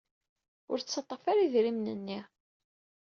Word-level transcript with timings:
Ur 0.71 0.77
ttaḍḍafen 0.79 1.27
ara 1.31 1.41
idrimen-nni. 1.45 2.19